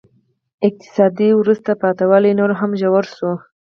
[0.67, 3.31] اقتصادي وروسته پاتې والی نور هم ژور شو.